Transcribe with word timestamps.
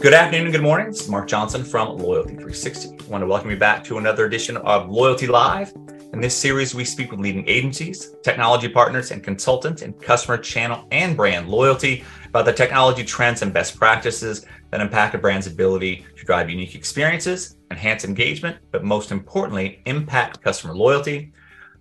Good 0.00 0.14
afternoon 0.14 0.46
and 0.46 0.52
good 0.52 0.62
morning. 0.62 0.86
This 0.86 1.00
is 1.00 1.08
Mark 1.08 1.26
Johnson 1.26 1.64
from 1.64 1.98
Loyalty 1.98 2.34
360. 2.34 2.90
I 2.90 3.10
want 3.10 3.22
to 3.22 3.26
welcome 3.26 3.50
you 3.50 3.56
back 3.56 3.82
to 3.82 3.98
another 3.98 4.26
edition 4.26 4.56
of 4.58 4.88
Loyalty 4.88 5.26
Live. 5.26 5.72
In 6.12 6.20
this 6.20 6.36
series, 6.36 6.72
we 6.72 6.84
speak 6.84 7.10
with 7.10 7.18
leading 7.18 7.48
agencies, 7.48 8.14
technology 8.22 8.68
partners, 8.68 9.10
and 9.10 9.24
consultants 9.24 9.82
in 9.82 9.92
customer 9.94 10.38
channel 10.38 10.86
and 10.92 11.16
brand 11.16 11.48
loyalty 11.48 12.04
about 12.28 12.44
the 12.44 12.52
technology 12.52 13.02
trends 13.02 13.42
and 13.42 13.52
best 13.52 13.76
practices 13.76 14.46
that 14.70 14.80
impact 14.80 15.16
a 15.16 15.18
brand's 15.18 15.48
ability 15.48 16.06
to 16.16 16.24
drive 16.24 16.48
unique 16.48 16.76
experiences, 16.76 17.56
enhance 17.72 18.04
engagement, 18.04 18.56
but 18.70 18.84
most 18.84 19.10
importantly, 19.10 19.82
impact 19.86 20.40
customer 20.40 20.76
loyalty. 20.76 21.32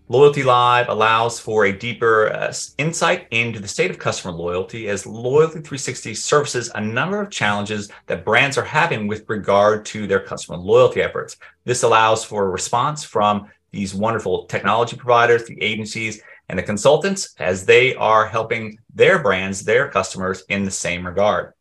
Loyalty 0.09 0.41
Live 0.41 0.87
allows 0.87 1.37
for 1.37 1.65
a 1.65 1.77
deeper 1.77 2.31
uh, 2.31 2.53
insight 2.77 3.27
into 3.31 3.59
the 3.59 3.67
state 3.67 3.91
of 3.91 3.99
customer 3.99 4.33
loyalty 4.33 4.87
as 4.87 5.05
Loyalty 5.05 5.55
360 5.55 6.15
services 6.15 6.71
a 6.75 6.79
number 6.79 7.19
of 7.19 7.29
challenges 7.29 7.91
that 8.05 8.23
brands 8.23 8.57
are 8.57 8.63
having 8.63 9.07
with 9.07 9.25
regard 9.27 9.83
to 9.87 10.07
their 10.07 10.21
customer 10.21 10.57
loyalty 10.57 11.01
efforts. 11.01 11.35
This 11.65 11.83
allows 11.83 12.23
for 12.23 12.45
a 12.45 12.49
response 12.49 13.03
from 13.03 13.51
these 13.71 13.93
wonderful 13.93 14.45
technology 14.45 14.95
providers, 14.95 15.43
the 15.43 15.61
agencies, 15.61 16.21
and 16.47 16.57
the 16.57 16.63
consultants 16.63 17.35
as 17.37 17.65
they 17.65 17.93
are 17.95 18.25
helping 18.25 18.79
their 18.95 19.19
brands, 19.19 19.65
their 19.65 19.89
customers 19.89 20.41
in 20.47 20.63
the 20.63 20.71
same 20.71 21.05
regard. 21.05 21.51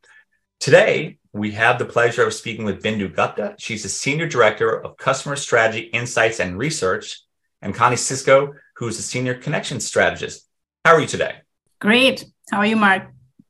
Today, 0.60 1.18
we 1.32 1.50
have 1.50 1.80
the 1.80 1.84
pleasure 1.84 2.24
of 2.24 2.32
speaking 2.32 2.64
with 2.64 2.80
Bindu 2.80 3.12
Gupta. 3.12 3.56
She's 3.58 3.82
the 3.82 3.88
Senior 3.88 4.28
Director 4.28 4.70
of 4.84 4.96
Customer 4.96 5.34
Strategy 5.34 5.86
Insights 5.86 6.38
and 6.38 6.56
Research 6.56 7.25
and 7.62 7.74
Connie 7.74 7.96
Sisco, 7.96 8.54
who's 8.76 8.98
a 8.98 9.02
senior 9.02 9.34
connection 9.34 9.80
strategist. 9.80 10.46
How 10.84 10.94
are 10.94 11.00
you 11.00 11.06
today? 11.06 11.36
Great. 11.80 12.24
How 12.50 12.58
are 12.58 12.66
you, 12.66 12.76
Mark? 12.76 13.08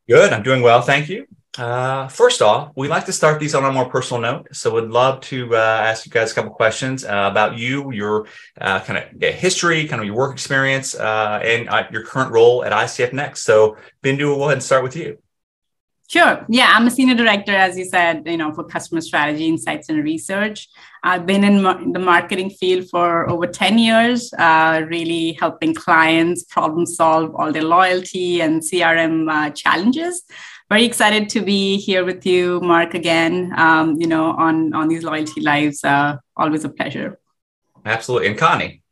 Good. 0.09 0.33
I'm 0.33 0.43
doing 0.43 0.63
well. 0.63 0.83
Thank 0.83 1.09
you. 1.09 1.27
Uh, 1.59 2.07
first 2.09 2.43
off, 2.43 2.71
we'd 2.77 2.89
like 2.89 3.07
to 3.07 3.13
start 3.13 3.41
these 3.41 3.55
on 3.55 3.65
a 3.65 3.73
more 3.73 3.89
personal 3.89 4.21
note. 4.21 4.49
So, 4.53 4.73
would 4.73 4.91
love 4.91 5.21
to 5.23 5.57
uh, 5.57 5.59
ask 5.59 6.05
you 6.05 6.13
guys 6.13 6.33
a 6.33 6.35
couple 6.35 6.51
questions 6.51 7.05
uh, 7.05 7.29
about 7.31 7.57
you, 7.57 7.93
your 7.93 8.27
uh, 8.61 8.81
kind 8.81 8.99
of 8.99 9.35
history, 9.35 9.87
kind 9.87 10.01
of 10.01 10.07
your 10.07 10.17
work 10.17 10.33
experience, 10.33 10.95
uh, 10.95 11.41
and 11.43 11.69
uh, 11.69 11.85
your 11.91 12.05
current 12.05 12.31
role 12.31 12.63
at 12.63 12.73
ICF 12.73 13.13
Next. 13.13 13.43
So, 13.43 13.77
Bindu, 14.03 14.27
we'll 14.27 14.37
go 14.37 14.45
ahead 14.45 14.55
and 14.55 14.63
start 14.63 14.83
with 14.83 14.97
you. 14.97 15.19
Sure. 16.09 16.47
Yeah, 16.49 16.73
I'm 16.73 16.87
a 16.87 16.91
senior 16.91 17.17
director, 17.17 17.53
as 17.53 17.77
you 17.77 17.85
said, 17.85 18.23
you 18.27 18.37
know, 18.37 18.53
for 18.53 18.63
customer 18.63 19.01
strategy, 19.01 19.49
insights, 19.49 19.89
and 19.89 20.05
research. 20.05 20.69
I've 21.03 21.27
been 21.27 21.43
in 21.43 21.63
ma- 21.63 21.81
the 21.93 21.99
marketing 21.99 22.51
field 22.51 22.89
for 22.89 23.29
over 23.29 23.47
10 23.49 23.79
years, 23.79 24.33
uh, 24.39 24.83
really 24.89 25.33
helping 25.33 25.75
clients 25.75 26.45
problem 26.45 26.87
solve 26.87 27.35
all 27.35 27.51
their 27.51 27.65
loyalty 27.65 28.41
and 28.41 28.63
CRM 28.63 29.29
uh, 29.29 29.51
challenges. 29.51 30.23
Very 30.69 30.85
excited 30.85 31.29
to 31.31 31.41
be 31.41 31.79
here 31.79 32.05
with 32.05 32.25
you, 32.25 32.61
Mark, 32.61 32.95
again, 32.95 33.53
um, 33.57 33.97
you 34.01 34.07
know, 34.07 34.27
on, 34.27 34.75
on 34.75 34.87
these 34.87 35.03
loyalty 35.03 35.41
lives. 35.41 35.83
Uh, 35.83 36.19
always 36.37 36.65
a 36.65 36.69
pleasure. 36.69 37.19
Absolutely. 37.85 38.29
And 38.29 38.39
Connie? 38.39 38.83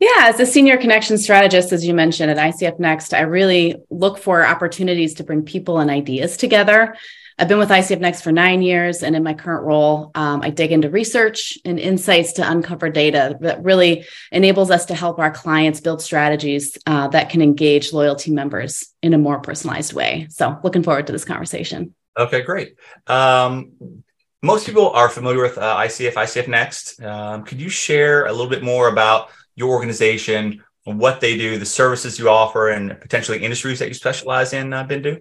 Yeah, 0.00 0.28
as 0.28 0.38
a 0.38 0.46
senior 0.46 0.76
connection 0.76 1.18
strategist, 1.18 1.72
as 1.72 1.84
you 1.84 1.92
mentioned 1.92 2.30
at 2.30 2.36
ICF 2.36 2.78
Next, 2.78 3.12
I 3.12 3.22
really 3.22 3.74
look 3.90 4.18
for 4.18 4.46
opportunities 4.46 5.14
to 5.14 5.24
bring 5.24 5.42
people 5.42 5.80
and 5.80 5.90
ideas 5.90 6.36
together. 6.36 6.94
I've 7.36 7.48
been 7.48 7.58
with 7.58 7.70
ICF 7.70 7.98
Next 7.98 8.22
for 8.22 8.30
nine 8.30 8.62
years, 8.62 9.02
and 9.02 9.16
in 9.16 9.24
my 9.24 9.34
current 9.34 9.64
role, 9.64 10.12
um, 10.14 10.42
I 10.42 10.50
dig 10.50 10.70
into 10.70 10.88
research 10.88 11.58
and 11.64 11.80
insights 11.80 12.34
to 12.34 12.48
uncover 12.48 12.90
data 12.90 13.38
that 13.40 13.64
really 13.64 14.04
enables 14.30 14.70
us 14.70 14.86
to 14.86 14.94
help 14.94 15.18
our 15.18 15.32
clients 15.32 15.80
build 15.80 16.00
strategies 16.00 16.78
uh, 16.86 17.08
that 17.08 17.30
can 17.30 17.42
engage 17.42 17.92
loyalty 17.92 18.30
members 18.30 18.92
in 19.02 19.14
a 19.14 19.18
more 19.18 19.40
personalized 19.40 19.94
way. 19.94 20.28
So, 20.30 20.58
looking 20.62 20.84
forward 20.84 21.08
to 21.08 21.12
this 21.12 21.24
conversation. 21.24 21.94
Okay, 22.16 22.42
great. 22.42 22.76
Um, 23.08 24.02
most 24.42 24.66
people 24.66 24.90
are 24.90 25.08
familiar 25.08 25.42
with 25.42 25.58
uh, 25.58 25.76
ICF, 25.78 26.14
ICF 26.14 26.46
Next. 26.46 27.02
Um, 27.02 27.44
could 27.44 27.60
you 27.60 27.68
share 27.68 28.26
a 28.26 28.32
little 28.32 28.50
bit 28.50 28.62
more 28.62 28.88
about 28.88 29.30
your 29.58 29.70
organization, 29.70 30.62
what 30.84 31.20
they 31.20 31.36
do, 31.36 31.58
the 31.58 31.66
services 31.66 32.18
you 32.18 32.28
offer, 32.28 32.70
and 32.70 32.98
potentially 33.00 33.42
industries 33.44 33.78
that 33.80 33.88
you 33.88 33.94
specialize 33.94 34.52
in, 34.52 34.72
uh, 34.72 34.86
Bindu? 34.86 35.20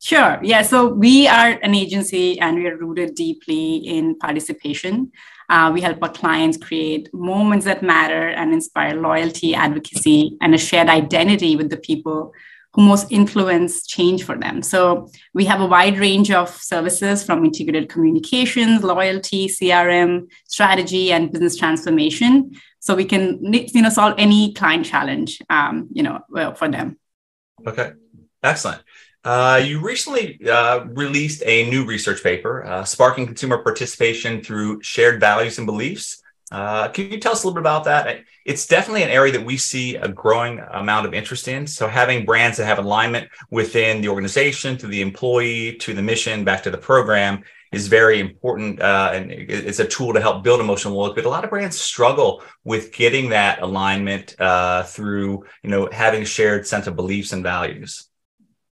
Sure. 0.00 0.38
Yeah. 0.42 0.62
So 0.62 0.88
we 0.88 1.28
are 1.28 1.50
an 1.62 1.74
agency 1.74 2.38
and 2.40 2.56
we 2.56 2.66
are 2.66 2.76
rooted 2.76 3.14
deeply 3.14 3.76
in 3.76 4.18
participation. 4.18 5.12
Uh, 5.48 5.70
we 5.72 5.80
help 5.80 5.98
our 6.02 6.12
clients 6.12 6.56
create 6.58 7.08
moments 7.14 7.64
that 7.64 7.82
matter 7.82 8.28
and 8.28 8.52
inspire 8.52 8.94
loyalty, 8.94 9.54
advocacy, 9.54 10.36
and 10.40 10.54
a 10.54 10.58
shared 10.58 10.88
identity 10.88 11.56
with 11.56 11.70
the 11.70 11.76
people 11.78 12.32
most 12.78 13.10
influence 13.10 13.86
change 13.86 14.22
for 14.24 14.36
them. 14.38 14.62
So 14.62 15.10
we 15.34 15.44
have 15.46 15.60
a 15.60 15.66
wide 15.66 15.98
range 15.98 16.30
of 16.30 16.48
services 16.48 17.24
from 17.24 17.44
integrated 17.44 17.88
communications, 17.88 18.82
loyalty, 18.82 19.48
CRM, 19.48 20.30
strategy, 20.46 21.12
and 21.12 21.32
business 21.32 21.56
transformation. 21.56 22.52
So 22.80 22.94
we 22.94 23.04
can 23.04 23.52
you 23.52 23.82
know 23.82 23.90
solve 23.90 24.14
any 24.18 24.54
client 24.54 24.86
challenge 24.86 25.40
um, 25.50 25.88
you 25.92 26.02
know 26.02 26.20
for 26.56 26.68
them. 26.68 26.98
Okay. 27.66 27.92
Excellent. 28.42 28.82
Uh, 29.24 29.60
you 29.62 29.80
recently 29.80 30.38
uh, 30.48 30.84
released 30.92 31.42
a 31.44 31.68
new 31.68 31.84
research 31.84 32.22
paper 32.22 32.64
uh, 32.64 32.84
sparking 32.84 33.26
consumer 33.26 33.58
participation 33.58 34.42
through 34.42 34.80
shared 34.82 35.18
values 35.18 35.58
and 35.58 35.66
beliefs 35.66 36.22
uh, 36.50 36.88
can 36.88 37.10
you 37.10 37.18
tell 37.18 37.32
us 37.32 37.44
a 37.44 37.46
little 37.46 37.54
bit 37.54 37.60
about 37.60 37.84
that 37.84 38.22
it's 38.44 38.66
definitely 38.66 39.02
an 39.02 39.10
area 39.10 39.32
that 39.32 39.44
we 39.44 39.56
see 39.56 39.96
a 39.96 40.08
growing 40.08 40.58
amount 40.72 41.06
of 41.06 41.14
interest 41.14 41.48
in 41.48 41.66
so 41.66 41.86
having 41.86 42.24
brands 42.24 42.56
that 42.56 42.66
have 42.66 42.78
alignment 42.78 43.28
within 43.50 44.00
the 44.00 44.08
organization 44.08 44.76
to 44.76 44.86
the 44.86 45.00
employee 45.00 45.76
to 45.76 45.94
the 45.94 46.02
mission 46.02 46.44
back 46.44 46.62
to 46.62 46.70
the 46.70 46.78
program 46.78 47.42
is 47.72 47.86
very 47.86 48.20
important 48.20 48.80
uh, 48.80 49.10
and 49.12 49.30
it's 49.30 49.78
a 49.78 49.86
tool 49.86 50.12
to 50.14 50.20
help 50.20 50.42
build 50.42 50.60
emotional 50.60 50.94
loyalty. 50.94 51.16
But 51.16 51.26
a 51.26 51.30
lot 51.30 51.44
of 51.44 51.50
brands 51.50 51.78
struggle 51.78 52.42
with 52.64 52.92
getting 52.92 53.30
that 53.30 53.60
alignment 53.60 54.34
uh, 54.40 54.84
through, 54.84 55.44
you 55.62 55.70
know, 55.70 55.88
having 55.92 56.24
shared 56.24 56.66
sense 56.66 56.86
of 56.86 56.96
beliefs 56.96 57.32
and 57.32 57.42
values. 57.42 58.07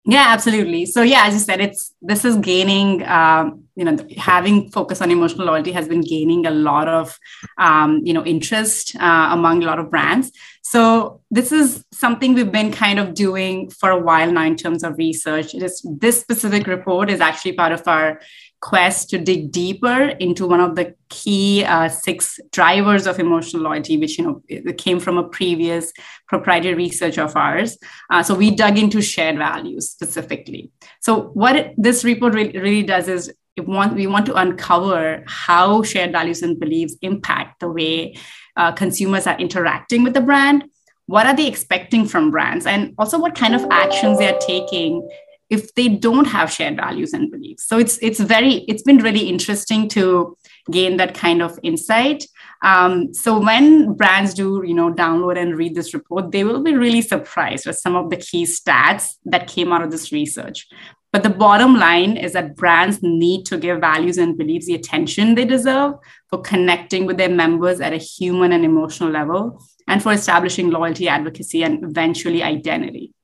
Yeah, 0.07 0.25
absolutely. 0.27 0.85
So 0.85 1.01
yeah, 1.01 1.25
as 1.25 1.33
you 1.33 1.39
said, 1.39 1.59
it's 1.61 1.93
this 2.01 2.25
is 2.25 2.35
gaining. 2.37 3.03
Um, 3.07 3.63
you 3.75 3.83
know, 3.83 3.97
having 4.17 4.69
focus 4.69 5.01
on 5.01 5.11
emotional 5.11 5.47
loyalty 5.47 5.71
has 5.71 5.87
been 5.87 6.01
gaining 6.01 6.45
a 6.45 6.51
lot 6.51 6.87
of 6.87 7.17
um, 7.57 8.01
you 8.03 8.13
know 8.13 8.23
interest 8.23 8.95
uh, 8.97 9.29
among 9.31 9.63
a 9.63 9.65
lot 9.65 9.79
of 9.79 9.89
brands. 9.89 10.31
So 10.61 11.21
this 11.31 11.51
is 11.51 11.83
something 11.91 12.35
we've 12.35 12.51
been 12.51 12.71
kind 12.71 12.99
of 12.99 13.15
doing 13.15 13.71
for 13.71 13.89
a 13.89 13.99
while 13.99 14.31
now 14.31 14.43
in 14.43 14.55
terms 14.55 14.83
of 14.83 14.97
research. 14.97 15.55
It 15.55 15.63
is 15.63 15.83
this 15.99 16.21
specific 16.21 16.67
report 16.67 17.09
is 17.09 17.19
actually 17.19 17.53
part 17.53 17.71
of 17.71 17.87
our 17.87 18.21
quest 18.65 19.11
to 19.11 19.19
dig 19.19 19.51
deeper 19.51 19.99
into 20.25 20.47
one 20.47 20.59
of 20.59 20.75
the 20.75 20.95
key 21.09 21.63
uh, 21.63 21.87
six 21.87 22.39
drivers 22.51 23.05
of 23.05 23.19
emotional 23.19 23.61
loyalty, 23.61 23.95
which 23.95 24.17
you 24.17 24.25
know 24.25 24.73
came 24.73 24.99
from 24.99 25.19
a 25.19 25.27
previous 25.37 25.93
proprietary 26.27 26.73
research 26.73 27.19
of 27.19 27.35
ours. 27.35 27.77
Uh, 28.09 28.23
so 28.23 28.33
we 28.33 28.49
dug 28.49 28.75
into 28.83 29.03
shared 29.03 29.37
values 29.37 29.91
specifically. 29.91 30.71
So 30.99 31.11
what 31.41 31.55
it, 31.55 31.75
this 31.77 32.03
report 32.03 32.33
really, 32.33 32.57
really 32.57 32.81
does 32.81 33.07
is 33.07 33.31
want, 33.57 33.93
we 33.93 34.07
want 34.07 34.25
to 34.25 34.33
uncover 34.33 35.23
how 35.27 35.83
shared 35.83 36.11
values 36.11 36.41
and 36.41 36.59
beliefs 36.59 36.95
impact 37.03 37.59
the 37.59 37.69
way 37.69 38.15
uh, 38.57 38.71
consumers 38.71 39.27
are 39.27 39.37
interacting 39.37 40.01
with 40.01 40.15
the 40.15 40.21
brand. 40.21 40.65
What 41.05 41.27
are 41.27 41.35
they 41.35 41.45
expecting 41.45 42.07
from 42.07 42.31
brands, 42.31 42.65
and 42.65 42.95
also 42.97 43.19
what 43.19 43.35
kind 43.35 43.53
of 43.53 43.63
actions 43.69 44.17
they 44.17 44.27
are 44.33 44.39
taking 44.39 45.07
if 45.49 45.73
they 45.75 45.87
don't 45.87 46.25
have 46.25 46.51
shared 46.51 46.77
values 46.77 47.13
and 47.13 47.31
beliefs. 47.31 47.67
So 47.67 47.77
it's 47.77 47.97
it's 48.01 48.19
very 48.19 48.65
it's 48.67 48.83
been 48.83 48.97
really 48.97 49.29
interesting 49.29 49.87
to 49.89 50.37
gain 50.71 50.97
that 50.97 51.13
kind 51.13 51.41
of 51.41 51.59
insight. 51.61 52.25
Um, 52.63 53.13
so 53.13 53.39
when 53.39 53.93
brands 53.93 54.33
do 54.33 54.63
you 54.65 54.73
know 54.73 54.91
download 54.91 55.37
and 55.37 55.55
read 55.55 55.75
this 55.75 55.93
report 55.93 56.31
they 56.31 56.43
will 56.43 56.63
be 56.63 56.75
really 56.75 57.01
surprised 57.01 57.67
with 57.67 57.77
some 57.77 57.95
of 57.95 58.09
the 58.09 58.17
key 58.17 58.43
stats 58.43 59.15
that 59.25 59.47
came 59.47 59.71
out 59.71 59.83
of 59.83 59.91
this 59.91 60.11
research. 60.11 60.67
But 61.13 61.23
the 61.23 61.29
bottom 61.29 61.75
line 61.75 62.17
is 62.17 62.33
that 62.33 62.57
brands 62.57 62.99
need 63.01 63.45
to 63.45 63.57
give 63.57 63.79
values 63.79 64.17
and 64.17 64.37
beliefs 64.37 64.65
the 64.65 64.75
attention 64.75 65.35
they 65.35 65.45
deserve 65.45 65.93
for 66.29 66.41
connecting 66.41 67.05
with 67.05 67.15
their 67.15 67.29
members 67.29 67.79
at 67.79 67.93
a 67.93 67.97
human 67.97 68.51
and 68.51 68.65
emotional 68.65 69.11
level 69.11 69.63
and 69.87 70.03
for 70.03 70.11
establishing 70.11 70.71
loyalty 70.71 71.07
advocacy 71.07 71.63
and 71.63 71.85
eventually 71.85 72.43
identity 72.43 73.14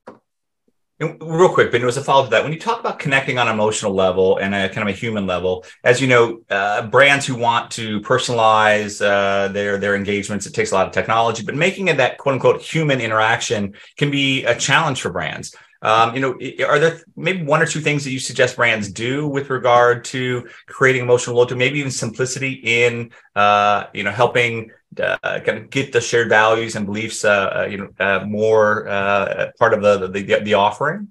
and 1.02 1.20
real 1.20 1.48
quick, 1.48 1.72
Ben, 1.72 1.82
it 1.82 1.84
was 1.84 1.96
a 1.96 2.04
follow 2.04 2.24
to 2.24 2.30
that. 2.30 2.42
When 2.42 2.52
you 2.52 2.58
talk 2.58 2.80
about 2.80 2.98
connecting 2.98 3.38
on 3.38 3.48
an 3.48 3.54
emotional 3.54 3.92
level 3.92 4.38
and 4.38 4.54
a 4.54 4.68
kind 4.68 4.88
of 4.88 4.94
a 4.94 4.96
human 4.96 5.26
level, 5.26 5.64
as 5.84 6.00
you 6.00 6.06
know, 6.06 6.42
uh, 6.48 6.86
brands 6.86 7.26
who 7.26 7.34
want 7.34 7.70
to 7.72 8.00
personalize 8.00 9.04
uh, 9.04 9.48
their 9.48 9.78
their 9.78 9.96
engagements, 9.96 10.46
it 10.46 10.54
takes 10.54 10.70
a 10.70 10.74
lot 10.74 10.86
of 10.86 10.92
technology, 10.92 11.44
but 11.44 11.54
making 11.54 11.88
it 11.88 11.96
that 11.96 12.18
quote 12.18 12.34
unquote 12.34 12.62
human 12.62 13.00
interaction 13.00 13.74
can 13.96 14.10
be 14.10 14.44
a 14.44 14.54
challenge 14.54 15.00
for 15.00 15.10
brands. 15.10 15.54
Um, 15.82 16.14
you 16.14 16.20
know, 16.20 16.38
are 16.66 16.78
there 16.78 17.00
maybe 17.16 17.44
one 17.44 17.60
or 17.60 17.66
two 17.66 17.80
things 17.80 18.04
that 18.04 18.10
you 18.10 18.20
suggest 18.20 18.54
brands 18.54 18.90
do 18.90 19.26
with 19.26 19.50
regard 19.50 20.04
to 20.06 20.48
creating 20.66 21.02
emotional 21.02 21.34
loyalty, 21.34 21.56
maybe 21.56 21.80
even 21.80 21.90
simplicity 21.90 22.52
in, 22.62 23.10
uh, 23.34 23.86
you 23.92 24.04
know, 24.04 24.12
helping 24.12 24.70
uh, 25.00 25.40
kind 25.40 25.58
of 25.58 25.70
get 25.70 25.92
the 25.92 26.00
shared 26.00 26.28
values 26.28 26.76
and 26.76 26.86
beliefs, 26.86 27.24
uh, 27.24 27.52
uh 27.56 27.66
you 27.68 27.78
know, 27.78 27.88
uh, 27.98 28.24
more 28.24 28.88
uh, 28.88 29.50
part 29.58 29.74
of 29.74 29.82
the, 29.82 30.06
the 30.06 30.40
the 30.40 30.54
offering? 30.54 31.08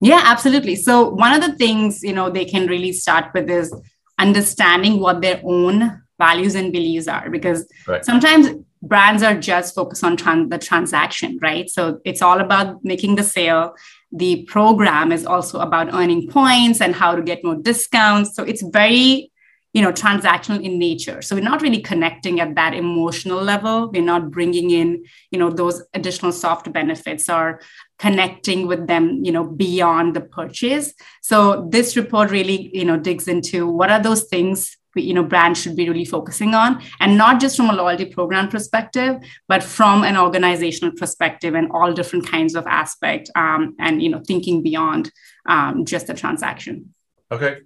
Yeah, 0.00 0.22
absolutely. 0.24 0.76
So 0.76 1.10
one 1.10 1.34
of 1.34 1.42
the 1.42 1.56
things 1.56 2.02
you 2.02 2.14
know 2.14 2.30
they 2.30 2.46
can 2.46 2.66
really 2.68 2.92
start 2.92 3.34
with 3.34 3.50
is 3.50 3.74
understanding 4.18 4.98
what 4.98 5.20
their 5.20 5.42
own 5.44 6.02
values 6.18 6.54
and 6.54 6.72
beliefs 6.72 7.06
are, 7.06 7.28
because 7.28 7.70
right. 7.86 8.04
sometimes 8.04 8.48
brands 8.82 9.22
are 9.22 9.38
just 9.38 9.74
focused 9.74 10.04
on 10.04 10.48
the 10.48 10.58
transaction, 10.58 11.38
right? 11.42 11.68
So 11.68 12.00
it's 12.04 12.22
all 12.22 12.40
about 12.40 12.84
making 12.84 13.16
the 13.16 13.24
sale. 13.24 13.74
The 14.12 14.44
program 14.44 15.12
is 15.12 15.26
also 15.26 15.60
about 15.60 15.92
earning 15.92 16.28
points 16.28 16.80
and 16.80 16.94
how 16.94 17.14
to 17.14 17.22
get 17.22 17.44
more 17.44 17.56
discounts. 17.56 18.34
So 18.34 18.42
it's 18.42 18.62
very 18.62 19.30
you 19.72 19.82
know 19.82 19.92
transactional 19.92 20.62
in 20.62 20.78
nature 20.78 21.22
so 21.22 21.36
we're 21.36 21.44
not 21.44 21.62
really 21.62 21.80
connecting 21.80 22.40
at 22.40 22.54
that 22.56 22.74
emotional 22.74 23.40
level 23.40 23.88
we're 23.90 24.02
not 24.02 24.30
bringing 24.30 24.70
in 24.70 25.04
you 25.30 25.38
know 25.38 25.48
those 25.48 25.82
additional 25.94 26.32
soft 26.32 26.72
benefits 26.72 27.28
or 27.28 27.60
connecting 27.98 28.66
with 28.66 28.88
them 28.88 29.20
you 29.24 29.30
know 29.30 29.44
beyond 29.44 30.16
the 30.16 30.20
purchase 30.20 30.92
so 31.22 31.68
this 31.70 31.96
report 31.96 32.30
really 32.30 32.70
you 32.76 32.84
know 32.84 32.96
digs 32.96 33.28
into 33.28 33.66
what 33.66 33.90
are 33.90 34.02
those 34.02 34.24
things 34.24 34.76
you 34.96 35.14
know 35.14 35.22
brands 35.22 35.60
should 35.60 35.76
be 35.76 35.88
really 35.88 36.04
focusing 36.04 36.54
on 36.54 36.82
and 37.00 37.16
not 37.16 37.40
just 37.40 37.56
from 37.56 37.70
a 37.70 37.72
loyalty 37.72 38.04
program 38.04 38.48
perspective 38.48 39.16
but 39.48 39.62
from 39.62 40.02
an 40.02 40.16
organizational 40.16 40.92
perspective 40.96 41.54
and 41.54 41.70
all 41.72 41.92
different 41.92 42.26
kinds 42.26 42.54
of 42.54 42.66
aspect 42.66 43.30
um, 43.36 43.74
and 43.78 44.02
you 44.02 44.08
know 44.08 44.20
thinking 44.26 44.62
beyond 44.62 45.10
um, 45.46 45.84
just 45.84 46.06
the 46.06 46.14
transaction. 46.14 46.94
Okay. 47.30 47.58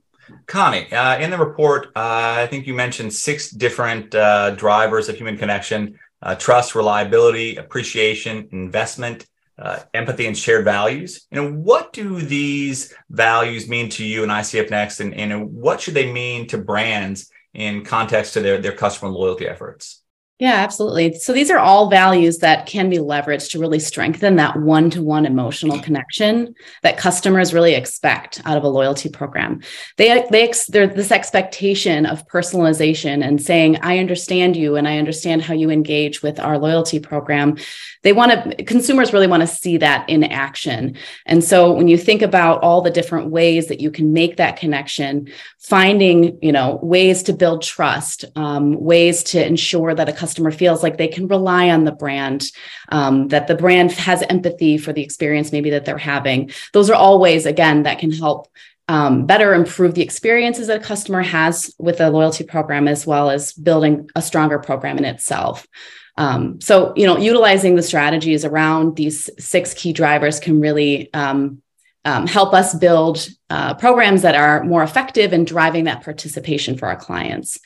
Connie, 0.46 0.90
uh, 0.90 1.18
in 1.18 1.30
the 1.30 1.36
report, 1.36 1.88
uh, 1.88 2.36
I 2.38 2.46
think 2.46 2.66
you 2.66 2.72
mentioned 2.72 3.12
six 3.12 3.50
different 3.50 4.14
uh, 4.14 4.50
drivers 4.50 5.08
of 5.08 5.16
human 5.16 5.36
connection 5.36 5.98
uh, 6.22 6.34
trust, 6.34 6.74
reliability, 6.74 7.56
appreciation, 7.56 8.48
investment, 8.50 9.26
uh, 9.58 9.80
empathy, 9.92 10.26
and 10.26 10.36
shared 10.36 10.64
values. 10.64 11.26
You 11.30 11.42
know, 11.42 11.52
what 11.52 11.92
do 11.92 12.20
these 12.20 12.92
values 13.10 13.68
mean 13.68 13.88
to 13.90 14.04
you 14.04 14.22
and 14.22 14.32
ICF 14.32 14.70
Next, 14.70 15.00
and, 15.00 15.14
and 15.14 15.52
what 15.52 15.80
should 15.80 15.94
they 15.94 16.10
mean 16.12 16.46
to 16.48 16.58
brands 16.58 17.30
in 17.52 17.84
context 17.84 18.34
to 18.34 18.40
their, 18.40 18.60
their 18.60 18.72
customer 18.72 19.10
loyalty 19.10 19.46
efforts? 19.46 20.02
Yeah, 20.40 20.54
absolutely. 20.54 21.14
So 21.14 21.32
these 21.32 21.48
are 21.48 21.60
all 21.60 21.88
values 21.88 22.38
that 22.38 22.66
can 22.66 22.90
be 22.90 22.98
leveraged 22.98 23.52
to 23.52 23.60
really 23.60 23.78
strengthen 23.78 24.34
that 24.36 24.58
one 24.60 24.90
to 24.90 25.00
one 25.00 25.26
emotional 25.26 25.78
connection 25.78 26.56
that 26.82 26.98
customers 26.98 27.54
really 27.54 27.74
expect 27.74 28.42
out 28.44 28.56
of 28.56 28.64
a 28.64 28.68
loyalty 28.68 29.08
program. 29.08 29.62
They, 29.96 30.26
they, 30.32 30.52
they're 30.68 30.88
this 30.88 31.12
expectation 31.12 32.04
of 32.04 32.26
personalization 32.26 33.24
and 33.24 33.40
saying, 33.40 33.76
I 33.82 34.00
understand 34.00 34.56
you 34.56 34.74
and 34.74 34.88
I 34.88 34.98
understand 34.98 35.42
how 35.42 35.54
you 35.54 35.70
engage 35.70 36.20
with 36.20 36.40
our 36.40 36.58
loyalty 36.58 36.98
program. 36.98 37.56
They 38.04 38.12
want 38.12 38.56
to, 38.56 38.64
consumers 38.64 39.12
really 39.12 39.26
want 39.26 39.40
to 39.40 39.46
see 39.46 39.78
that 39.78 40.08
in 40.08 40.22
action. 40.24 40.96
And 41.26 41.42
so 41.42 41.72
when 41.72 41.88
you 41.88 41.98
think 41.98 42.22
about 42.22 42.62
all 42.62 42.82
the 42.82 42.90
different 42.90 43.30
ways 43.30 43.66
that 43.66 43.80
you 43.80 43.90
can 43.90 44.12
make 44.12 44.36
that 44.36 44.56
connection, 44.56 45.32
finding, 45.58 46.38
you 46.40 46.52
know, 46.52 46.78
ways 46.82 47.24
to 47.24 47.32
build 47.32 47.62
trust, 47.62 48.26
um, 48.36 48.78
ways 48.78 49.24
to 49.24 49.44
ensure 49.44 49.94
that 49.94 50.08
a 50.08 50.12
customer 50.12 50.52
feels 50.52 50.82
like 50.82 50.98
they 50.98 51.08
can 51.08 51.26
rely 51.26 51.70
on 51.70 51.84
the 51.84 51.92
brand, 51.92 52.44
um, 52.90 53.28
that 53.28 53.48
the 53.48 53.56
brand 53.56 53.90
has 53.92 54.22
empathy 54.28 54.78
for 54.78 54.92
the 54.92 55.02
experience 55.02 55.50
maybe 55.50 55.70
that 55.70 55.84
they're 55.84 55.98
having. 55.98 56.50
Those 56.72 56.90
are 56.90 56.94
all 56.94 57.18
ways, 57.18 57.46
again, 57.46 57.84
that 57.84 57.98
can 57.98 58.12
help 58.12 58.48
um, 58.86 59.24
better 59.24 59.54
improve 59.54 59.94
the 59.94 60.02
experiences 60.02 60.66
that 60.66 60.82
a 60.82 60.84
customer 60.84 61.22
has 61.22 61.74
with 61.78 62.00
a 62.00 62.10
loyalty 62.10 62.44
program, 62.44 62.86
as 62.86 63.06
well 63.06 63.30
as 63.30 63.54
building 63.54 64.10
a 64.14 64.20
stronger 64.20 64.58
program 64.58 64.98
in 64.98 65.06
itself. 65.06 65.66
Um, 66.16 66.60
so, 66.60 66.92
you 66.96 67.06
know, 67.06 67.16
utilizing 67.16 67.74
the 67.74 67.82
strategies 67.82 68.44
around 68.44 68.96
these 68.96 69.28
six 69.38 69.74
key 69.74 69.92
drivers 69.92 70.38
can 70.38 70.60
really 70.60 71.12
um, 71.12 71.60
um, 72.04 72.26
help 72.26 72.54
us 72.54 72.74
build 72.74 73.28
uh, 73.50 73.74
programs 73.74 74.22
that 74.22 74.34
are 74.34 74.62
more 74.64 74.82
effective 74.82 75.32
in 75.32 75.44
driving 75.44 75.84
that 75.84 76.04
participation 76.04 76.76
for 76.76 76.86
our 76.86 76.96
clients 76.96 77.58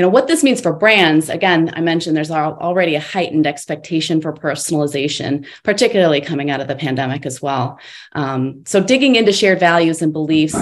you 0.00 0.06
know 0.06 0.08
what 0.08 0.28
this 0.28 0.42
means 0.42 0.62
for 0.62 0.72
brands 0.72 1.28
again 1.28 1.70
i 1.74 1.80
mentioned 1.82 2.16
there's 2.16 2.30
already 2.30 2.94
a 2.94 3.00
heightened 3.00 3.46
expectation 3.46 4.22
for 4.22 4.32
personalization 4.32 5.44
particularly 5.62 6.20
coming 6.20 6.50
out 6.50 6.60
of 6.60 6.68
the 6.68 6.74
pandemic 6.74 7.26
as 7.26 7.42
well. 7.42 7.78
Um, 8.12 8.62
so 8.66 8.82
digging 8.82 9.16
into 9.16 9.32
shared 9.32 9.60
values 9.60 10.02
and 10.02 10.12
beliefs 10.12 10.54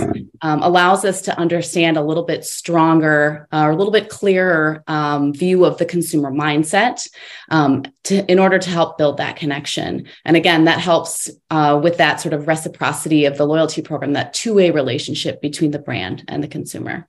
um, 0.43 0.63
allows 0.63 1.05
us 1.05 1.23
to 1.23 1.39
understand 1.39 1.97
a 1.97 2.03
little 2.03 2.25
bit 2.25 2.45
stronger 2.45 3.49
uh, 3.53 3.65
or 3.65 3.71
a 3.71 3.77
little 3.77 3.93
bit 3.93 4.09
clearer 4.09 4.83
um, 4.87 5.33
view 5.33 5.65
of 5.65 5.79
the 5.79 5.85
consumer 5.85 6.31
mindset 6.31 7.09
um, 7.51 7.85
to, 8.05 8.31
in 8.31 8.39
order 8.39 8.59
to 8.59 8.71
help 8.71 8.99
build 8.99 9.19
that 9.19 9.37
connection. 9.37 10.07
And 10.25 10.37
again 10.37 10.65
that 10.65 10.81
helps 10.81 11.31
uh, 11.51 11.79
with 11.83 11.99
that 11.99 12.21
sort 12.21 12.35
of 12.35 12.47
reciprocity 12.47 13.25
of 13.25 13.37
the 13.37 13.47
loyalty 13.47 13.83
program 13.83 14.15
that 14.15 14.35
two-way 14.35 14.71
relationship 14.71 15.41
between 15.41 15.71
the 15.71 15.79
brand 15.79 16.25
and 16.29 16.43
the 16.43 16.49
consumer 16.49 17.09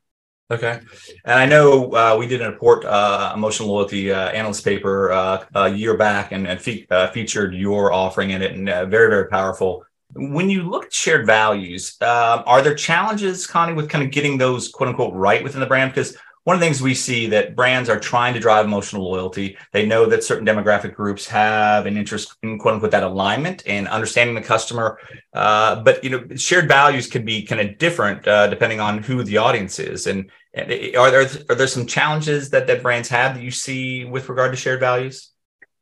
Okay, 0.52 0.80
and 1.26 1.40
I 1.40 1.46
know 1.46 1.92
uh, 1.94 2.16
we 2.18 2.26
did 2.26 2.42
an 2.42 2.52
report, 2.52 2.84
uh, 2.84 3.32
emotional 3.36 3.70
loyalty 3.70 4.12
uh, 4.12 4.30
analyst 4.30 4.66
paper 4.66 5.12
uh, 5.12 5.46
a 5.54 5.70
year 5.70 5.96
back, 5.96 6.32
and, 6.32 6.48
and 6.48 6.60
fe- 6.60 6.88
uh, 6.90 7.12
featured 7.12 7.54
your 7.54 7.94
offering 7.94 8.32
in 8.32 8.42
it, 8.42 8.54
and 8.54 8.68
uh, 8.68 8.86
very 8.88 9.10
very 9.10 9.28
powerful. 9.28 9.86
When 10.16 10.50
you 10.50 10.64
look 10.64 10.86
at 10.86 10.94
shared 10.94 11.28
values, 11.28 11.96
um, 12.02 12.42
are 12.48 12.64
there 12.64 12.74
challenges, 12.74 13.46
Connie, 13.46 13.74
with 13.74 13.90
kind 13.90 14.04
of 14.04 14.10
getting 14.10 14.40
those 14.40 14.70
quote 14.70 14.90
unquote 14.90 15.14
right 15.14 15.44
within 15.44 15.60
the 15.60 15.68
brand? 15.68 15.92
Because 15.92 16.18
one 16.44 16.56
of 16.56 16.60
the 16.60 16.66
things 16.66 16.82
we 16.82 16.94
see 16.94 17.28
that 17.28 17.56
brands 17.56 17.90
are 17.90 18.00
trying 18.00 18.34
to 18.34 18.40
drive 18.40 18.66
emotional 18.66 19.04
loyalty. 19.04 19.58
They 19.74 19.86
know 19.86 20.06
that 20.08 20.24
certain 20.24 20.46
demographic 20.46 20.96
groups 20.96 21.28
have 21.28 21.86
an 21.86 21.98
interest 21.98 22.36
in 22.44 22.58
quote 22.58 22.76
unquote 22.76 22.92
that 22.92 23.04
alignment 23.04 23.64
and 23.68 23.88
understanding 23.88 24.36
the 24.36 24.42
customer. 24.42 25.00
Uh, 25.34 25.82
but 25.84 26.04
you 26.04 26.10
know, 26.10 26.36
shared 26.36 26.68
values 26.68 27.08
can 27.08 27.26
be 27.26 27.44
kind 27.44 27.62
of 27.62 27.78
different 27.78 28.28
uh, 28.28 28.48
depending 28.48 28.80
on 28.80 29.04
who 29.04 29.24
the 29.24 29.38
audience 29.38 29.80
is. 29.80 30.08
And 30.08 30.32
are 30.58 31.12
there 31.12 31.28
are 31.50 31.56
there 31.56 31.68
some 31.68 31.86
challenges 31.86 32.50
that 32.50 32.68
that 32.68 32.82
brands 32.82 33.10
have 33.10 33.36
that 33.36 33.44
you 33.44 33.52
see 33.52 34.06
with 34.06 34.30
regard 34.30 34.52
to 34.52 34.58
shared 34.58 34.80
values? 34.80 35.29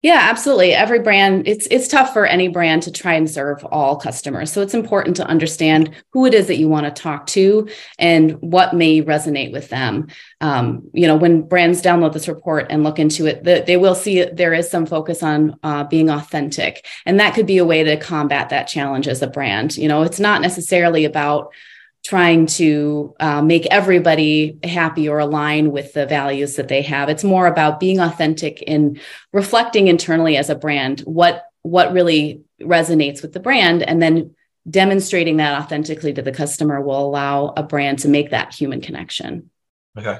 Yeah, 0.03 0.19
absolutely. 0.29 0.73
Every 0.73 0.99
brand, 0.99 1.47
it's 1.47 1.67
it's 1.71 1.87
tough 1.87 2.13
for 2.13 2.27
any 2.27 2.49
brand 2.49 2.83
to 2.83 2.91
try 2.91 3.15
and 3.15 3.27
serve 3.27 3.65
all 3.65 3.95
customers. 3.95 4.51
So 4.51 4.61
it's 4.61 4.75
important 4.75 5.15
to 5.15 5.25
understand 5.25 5.89
who 6.11 6.27
it 6.27 6.35
is 6.35 6.47
that 6.47 6.59
you 6.59 6.69
want 6.69 6.85
to 6.85 7.01
talk 7.01 7.25
to 7.27 7.67
and 7.97 8.33
what 8.33 8.75
may 8.75 9.01
resonate 9.01 9.51
with 9.51 9.69
them. 9.69 10.07
Um, 10.39 10.87
you 10.93 11.07
know, 11.07 11.15
when 11.15 11.41
brands 11.41 11.81
download 11.81 12.13
this 12.13 12.27
report 12.27 12.67
and 12.69 12.83
look 12.83 12.99
into 12.99 13.25
it, 13.25 13.43
the, 13.43 13.63
they 13.65 13.75
will 13.75 13.95
see 13.95 14.23
there 14.23 14.53
is 14.53 14.69
some 14.69 14.85
focus 14.85 15.23
on 15.23 15.57
uh, 15.63 15.83
being 15.85 16.11
authentic, 16.11 16.85
and 17.07 17.19
that 17.19 17.33
could 17.33 17.47
be 17.47 17.57
a 17.57 17.65
way 17.65 17.83
to 17.83 17.97
combat 17.97 18.49
that 18.49 18.67
challenge 18.67 19.07
as 19.07 19.23
a 19.23 19.27
brand. 19.27 19.77
You 19.77 19.87
know, 19.87 20.03
it's 20.03 20.19
not 20.19 20.41
necessarily 20.41 21.05
about 21.05 21.51
trying 22.07 22.45
to 22.45 23.13
uh, 23.19 23.41
make 23.41 23.65
everybody 23.65 24.57
happy 24.63 25.09
or 25.09 25.19
align 25.19 25.73
with 25.73 25.91
the 25.91 26.05
values 26.05 26.55
that 26.55 26.69
they 26.69 26.81
have. 26.81 27.09
It's 27.09 27.23
more 27.23 27.47
about 27.47 27.81
being 27.81 27.99
authentic 27.99 28.61
in 28.61 29.01
reflecting 29.33 29.89
internally 29.89 30.37
as 30.37 30.49
a 30.49 30.55
brand 30.55 31.01
what 31.01 31.43
what 31.63 31.91
really 31.91 32.43
resonates 32.61 33.21
with 33.21 33.33
the 33.33 33.41
brand, 33.41 33.83
and 33.83 34.01
then 34.01 34.33
demonstrating 34.69 35.37
that 35.37 35.61
authentically 35.61 36.13
to 36.13 36.21
the 36.21 36.31
customer 36.31 36.79
will 36.79 37.05
allow 37.05 37.53
a 37.57 37.63
brand 37.63 37.99
to 37.99 38.07
make 38.07 38.29
that 38.29 38.55
human 38.55 38.79
connection. 38.79 39.49
Okay. 39.97 40.19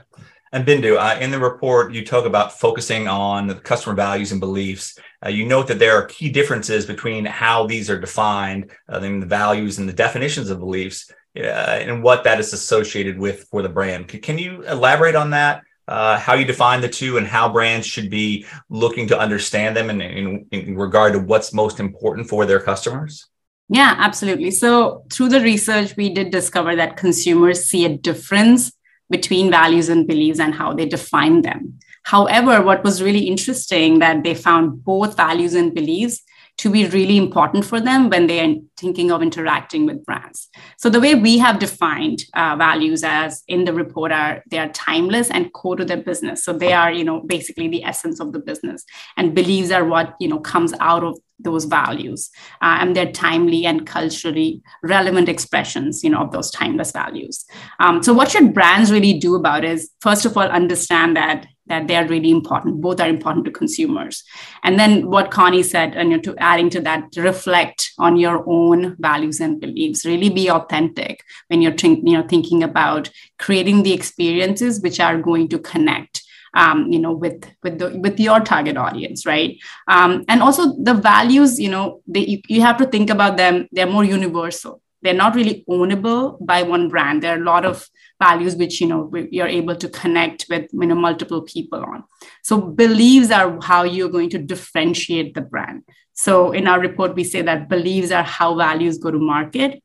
And 0.51 0.65
Bindu, 0.65 0.98
uh, 0.98 1.20
in 1.22 1.32
the 1.32 1.39
report, 1.39 1.94
you 1.94 2.06
talk 2.06 2.25
about 2.25 2.60
focusing 2.60 3.08
on 3.08 3.48
the 3.48 3.56
customer 3.56 3.96
values 3.96 4.34
and 4.34 4.41
beliefs. 4.41 4.98
Uh, 5.25 5.29
you 5.29 5.46
note 5.46 5.67
that 5.67 5.79
there 5.79 5.96
are 5.98 6.06
key 6.06 6.29
differences 6.29 6.86
between 6.86 7.24
how 7.24 7.65
these 7.65 7.89
are 7.89 8.00
defined, 8.00 8.72
uh, 8.89 9.00
the 9.00 9.20
values 9.25 9.77
and 9.77 9.88
the 9.88 9.94
definitions 9.94 10.50
of 10.50 10.60
beliefs 10.60 11.12
uh, 11.38 11.79
and 11.79 12.03
what 12.03 12.24
that 12.24 12.39
is 12.39 12.53
associated 12.53 13.17
with 13.17 13.44
for 13.50 13.62
the 13.62 13.70
brand. 13.70 14.08
Can 14.08 14.38
you 14.38 14.63
elaborate 14.63 15.15
on 15.15 15.32
that? 15.32 15.63
Uh, 15.88 16.20
how 16.20 16.34
you 16.34 16.44
define 16.44 16.82
the 16.82 16.89
two 16.89 17.17
and 17.17 17.25
how 17.25 17.48
brands 17.48 17.88
should 17.88 18.10
be 18.10 18.46
looking 18.70 19.08
to 19.08 19.17
understand 19.17 19.75
them 19.77 19.89
in, 19.89 20.01
in, 20.01 20.46
in 20.51 20.75
regard 20.75 21.13
to 21.13 21.20
what's 21.20 21.53
most 21.53 21.79
important 21.79 22.27
for 22.27 22.46
their 22.46 22.60
customers? 22.60 23.27
Yeah, 23.70 23.96
absolutely. 23.98 24.51
So, 24.51 25.06
through 25.10 25.29
the 25.29 25.41
research, 25.41 25.96
we 25.96 26.10
did 26.10 26.29
discover 26.29 26.75
that 26.75 26.98
consumers 26.98 27.65
see 27.65 27.86
a 27.86 27.98
difference 27.98 28.74
between 29.10 29.50
values 29.50 29.88
and 29.88 30.08
beliefs 30.08 30.39
and 30.39 30.53
how 30.53 30.74
they 30.74 30.86
define 30.86 31.41
them. 31.41 31.79
However, 32.03 32.62
what 32.62 32.84
was 32.84 33.03
really 33.03 33.27
interesting 33.27 34.00
that 34.00 34.24
they 34.24 34.34
found 34.34 34.84
both 34.84 35.17
values 35.17 35.53
and 35.53 35.74
beliefs 35.74 36.22
to 36.58 36.70
be 36.72 36.88
really 36.88 37.18
important 37.18 37.64
for 37.66 37.80
them 37.80 38.10
when 38.10 38.28
they 38.28 38.40
are 38.40 38.56
thinking 38.78 39.12
of 39.12 39.22
interacting 39.22 39.86
with 39.86 40.04
brands. 40.06 40.50
So 40.78 40.90
the 40.90 41.00
way 41.00 41.14
we 41.14 41.38
have 41.38 41.60
defined 41.60 42.24
uh, 42.34 42.56
values 42.56 43.04
as 43.04 43.44
in 43.48 43.66
the 43.66 43.74
report 43.74 44.12
are 44.12 44.44
they 44.50 44.58
are 44.58 44.70
timeless 44.70 45.30
and 45.30 45.54
core 45.54 45.76
to 45.76 45.86
their 45.86 46.02
business. 46.02 46.44
So 46.44 46.54
they 46.54 46.74
are 46.74 46.92
you 46.92 47.04
know 47.04 47.22
basically 47.22 47.68
the 47.68 47.84
essence 47.84 48.20
of 48.20 48.34
the 48.34 48.40
business, 48.40 48.84
and 49.16 49.36
beliefs 49.36 49.72
are 49.72 49.86
what 49.86 50.16
you 50.20 50.28
know 50.28 50.40
comes 50.40 50.74
out 50.80 51.04
of 51.04 51.18
those 51.40 51.66
values 51.66 52.32
uh, 52.62 52.78
and 52.80 52.96
they're 52.96 53.12
timely 53.12 53.66
and 53.66 53.86
culturally 53.86 54.62
relevant 54.84 55.30
expressions 55.30 56.04
you 56.04 56.10
know 56.10 56.22
of 56.22 56.32
those 56.32 56.50
timeless 56.50 56.92
values 56.92 57.46
um, 57.80 58.02
so 58.02 58.12
what 58.12 58.32
should 58.32 58.56
brands 58.56 58.92
really 58.92 59.14
do 59.20 59.36
about 59.36 59.64
is 59.64 59.92
first 60.02 60.26
of 60.26 60.36
all 60.36 60.48
understand 60.48 61.16
that 61.16 61.46
that 61.67 61.88
they 61.88 61.95
are 61.95 62.07
really 62.07 62.31
important. 62.31 62.81
Both 62.81 63.00
are 63.00 63.09
important 63.09 63.45
to 63.45 63.51
consumers. 63.51 64.24
And 64.63 64.79
then 64.79 65.09
what 65.09 65.31
Connie 65.31 65.63
said, 65.63 65.95
and 65.95 66.12
you 66.12 66.17
know, 66.17 66.21
to 66.24 66.36
adding 66.38 66.69
to 66.71 66.81
that, 66.81 67.09
reflect 67.17 67.91
on 67.97 68.17
your 68.17 68.43
own 68.47 68.95
values 69.00 69.39
and 69.39 69.59
beliefs. 69.59 70.05
Really 70.05 70.29
be 70.29 70.50
authentic 70.50 71.24
when 71.47 71.62
you're 71.62 71.74
think, 71.74 72.07
you 72.07 72.17
know 72.17 72.27
thinking 72.27 72.63
about 72.63 73.09
creating 73.39 73.83
the 73.83 73.93
experiences 73.93 74.81
which 74.81 75.00
are 75.00 75.21
going 75.21 75.47
to 75.50 75.59
connect 75.59 76.24
um, 76.53 76.91
you 76.91 77.00
know 77.00 77.12
with 77.12 77.45
with 77.63 77.79
the 77.79 77.97
with 78.00 78.19
your 78.19 78.39
target 78.39 78.77
audience 78.77 79.25
right 79.25 79.57
um, 79.88 80.24
and 80.27 80.41
also 80.41 80.75
the 80.83 80.93
values 80.93 81.59
you 81.59 81.69
know 81.69 82.01
they, 82.07 82.25
you, 82.25 82.41
you 82.47 82.62
have 82.62 82.77
to 82.77 82.86
think 82.86 83.09
about 83.09 83.38
them 83.38 83.67
they're 83.71 83.88
more 83.88 84.03
universal 84.03 84.81
they're 85.01 85.13
not 85.13 85.36
really 85.36 85.63
ownable 85.69 86.43
by 86.45 86.63
one 86.63 86.89
brand 86.89 87.21
there 87.21 87.36
are 87.38 87.41
a 87.41 87.45
lot 87.45 87.65
of 87.65 87.88
values 88.19 88.55
which 88.55 88.81
you 88.81 88.88
know 88.88 89.12
you're 89.31 89.47
able 89.47 89.75
to 89.75 89.89
connect 89.89 90.45
with 90.50 90.67
you 90.74 90.88
know 90.88 90.95
multiple 90.95 91.41
people 91.41 91.83
on. 91.83 92.03
So 92.43 92.59
beliefs 92.59 93.31
are 93.31 93.59
how 93.62 93.83
you're 93.83 94.09
going 94.09 94.29
to 94.31 94.39
differentiate 94.39 95.33
the 95.33 95.41
brand. 95.41 95.83
So 96.13 96.51
in 96.51 96.67
our 96.67 96.79
report 96.79 97.15
we 97.15 97.24
say 97.24 97.41
that 97.43 97.69
beliefs 97.69 98.12
are 98.12 98.24
how 98.24 98.55
values 98.55 98.97
go 98.97 99.12
to 99.12 99.19
market. 99.19 99.81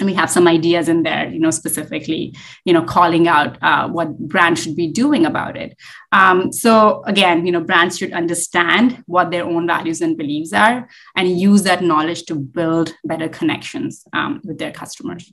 And 0.00 0.08
we 0.08 0.14
have 0.14 0.28
some 0.28 0.48
ideas 0.48 0.88
in 0.88 1.04
there 1.04 1.28
you 1.28 1.38
know 1.38 1.52
specifically 1.52 2.34
you 2.64 2.72
know 2.72 2.82
calling 2.82 3.28
out 3.28 3.58
uh, 3.62 3.88
what 3.88 4.18
brands 4.18 4.62
should 4.62 4.74
be 4.74 4.88
doing 4.88 5.24
about 5.24 5.56
it. 5.56 5.76
Um, 6.10 6.52
so 6.52 7.02
again 7.06 7.46
you 7.46 7.52
know 7.52 7.60
brands 7.60 7.98
should 7.98 8.12
understand 8.12 9.02
what 9.06 9.30
their 9.30 9.44
own 9.44 9.68
values 9.68 10.00
and 10.00 10.18
beliefs 10.18 10.52
are 10.52 10.88
and 11.16 11.40
use 11.40 11.62
that 11.62 11.82
knowledge 11.82 12.24
to 12.24 12.34
build 12.34 12.94
better 13.04 13.28
connections 13.28 14.04
um, 14.12 14.40
with 14.44 14.58
their 14.58 14.72
customers. 14.72 15.32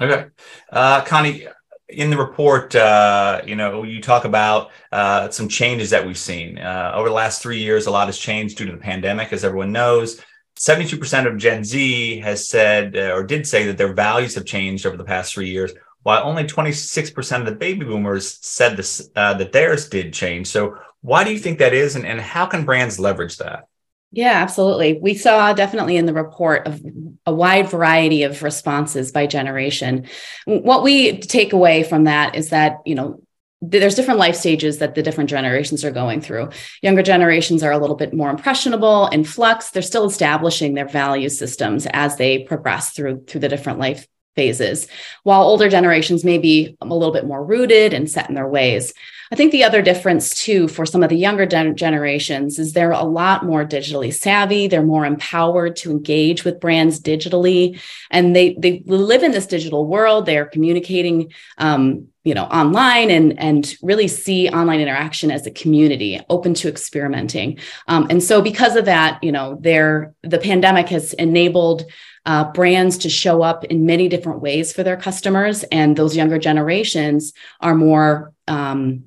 Okay. 0.00 0.26
Uh, 0.70 1.00
connie 1.02 1.46
in 1.88 2.10
the 2.10 2.16
report, 2.16 2.74
uh, 2.74 3.40
you 3.46 3.54
know, 3.54 3.84
you 3.84 4.00
talk 4.00 4.24
about 4.24 4.70
uh, 4.90 5.30
some 5.30 5.48
changes 5.48 5.90
that 5.90 6.04
we've 6.04 6.18
seen 6.18 6.58
uh, 6.58 6.92
over 6.94 7.08
the 7.08 7.14
last 7.14 7.42
three 7.42 7.60
years. 7.60 7.86
A 7.86 7.90
lot 7.90 8.08
has 8.08 8.18
changed 8.18 8.58
due 8.58 8.66
to 8.66 8.72
the 8.72 8.78
pandemic, 8.78 9.32
as 9.32 9.44
everyone 9.44 9.72
knows. 9.72 10.20
72% 10.58 11.26
of 11.26 11.36
Gen 11.36 11.62
Z 11.62 12.20
has 12.20 12.48
said 12.48 12.96
uh, 12.96 13.12
or 13.12 13.22
did 13.22 13.46
say 13.46 13.66
that 13.66 13.76
their 13.76 13.92
values 13.92 14.34
have 14.34 14.46
changed 14.46 14.86
over 14.86 14.96
the 14.96 15.04
past 15.04 15.32
three 15.32 15.50
years, 15.50 15.72
while 16.02 16.26
only 16.26 16.44
26% 16.44 17.40
of 17.40 17.46
the 17.46 17.52
baby 17.52 17.84
boomers 17.84 18.38
said 18.44 18.76
this, 18.76 19.08
uh, 19.14 19.34
that 19.34 19.52
theirs 19.52 19.88
did 19.88 20.12
change. 20.12 20.46
So, 20.48 20.78
why 21.02 21.22
do 21.22 21.30
you 21.30 21.38
think 21.38 21.58
that 21.58 21.74
is, 21.74 21.94
and, 21.94 22.04
and 22.04 22.20
how 22.20 22.46
can 22.46 22.64
brands 22.64 22.98
leverage 22.98 23.36
that? 23.36 23.68
Yeah, 24.12 24.32
absolutely. 24.32 24.98
We 25.00 25.14
saw 25.14 25.52
definitely 25.52 25.96
in 25.96 26.06
the 26.06 26.14
report 26.14 26.66
of 26.66 26.80
a 27.26 27.34
wide 27.34 27.68
variety 27.68 28.22
of 28.22 28.42
responses 28.42 29.12
by 29.12 29.26
generation. 29.26 30.06
What 30.46 30.82
we 30.82 31.18
take 31.18 31.52
away 31.52 31.82
from 31.82 32.04
that 32.04 32.34
is 32.34 32.50
that, 32.50 32.78
you 32.86 32.94
know, 32.94 33.20
there's 33.60 33.94
different 33.94 34.20
life 34.20 34.36
stages 34.36 34.78
that 34.78 34.94
the 34.94 35.02
different 35.02 35.30
generations 35.30 35.84
are 35.84 35.90
going 35.90 36.20
through. 36.20 36.50
Younger 36.82 37.02
generations 37.02 37.62
are 37.62 37.72
a 37.72 37.78
little 37.78 37.96
bit 37.96 38.14
more 38.14 38.30
impressionable 38.30 39.08
in 39.08 39.24
flux. 39.24 39.70
They're 39.70 39.82
still 39.82 40.04
establishing 40.04 40.74
their 40.74 40.88
value 40.88 41.28
systems 41.28 41.86
as 41.92 42.16
they 42.16 42.40
progress 42.40 42.90
through 42.90 43.24
through 43.26 43.40
the 43.40 43.48
different 43.48 43.78
life 43.78 44.06
phases, 44.36 44.86
while 45.24 45.42
older 45.42 45.68
generations 45.68 46.24
may 46.24 46.38
be 46.38 46.76
a 46.80 46.86
little 46.86 47.12
bit 47.12 47.26
more 47.26 47.44
rooted 47.44 47.92
and 47.92 48.08
set 48.08 48.28
in 48.28 48.34
their 48.34 48.48
ways. 48.48 48.92
I 49.32 49.34
think 49.34 49.50
the 49.50 49.64
other 49.64 49.82
difference 49.82 50.34
too 50.34 50.68
for 50.68 50.86
some 50.86 51.02
of 51.02 51.08
the 51.08 51.16
younger 51.16 51.46
generations 51.46 52.58
is 52.58 52.72
they're 52.72 52.92
a 52.92 53.02
lot 53.02 53.44
more 53.44 53.64
digitally 53.64 54.14
savvy. 54.14 54.68
They're 54.68 54.82
more 54.82 55.04
empowered 55.04 55.74
to 55.76 55.90
engage 55.90 56.44
with 56.44 56.60
brands 56.60 57.00
digitally, 57.00 57.80
and 58.10 58.36
they 58.36 58.54
they 58.58 58.82
live 58.86 59.24
in 59.24 59.32
this 59.32 59.46
digital 59.46 59.86
world. 59.86 60.26
They 60.26 60.38
are 60.38 60.46
communicating. 60.46 61.32
Um, 61.58 62.08
you 62.22 62.34
know 62.34 62.46
online 62.46 63.08
and 63.08 63.38
and 63.38 63.76
really 63.82 64.08
see 64.08 64.48
online 64.48 64.80
interaction 64.80 65.30
as 65.30 65.46
a 65.46 65.50
community 65.52 66.20
open 66.28 66.54
to 66.54 66.68
experimenting 66.68 67.56
um, 67.86 68.08
and 68.10 68.20
so 68.20 68.42
because 68.42 68.74
of 68.74 68.86
that 68.86 69.22
you 69.22 69.30
know 69.30 69.56
there 69.60 70.12
the 70.24 70.38
pandemic 70.38 70.88
has 70.88 71.12
enabled 71.14 71.84
uh, 72.26 72.52
brands 72.52 72.98
to 72.98 73.08
show 73.08 73.42
up 73.42 73.64
in 73.64 73.86
many 73.86 74.08
different 74.08 74.40
ways 74.40 74.72
for 74.72 74.82
their 74.82 74.96
customers. 74.96 75.62
And 75.64 75.96
those 75.96 76.16
younger 76.16 76.38
generations 76.38 77.32
are 77.60 77.74
more 77.74 78.32
um, 78.46 79.04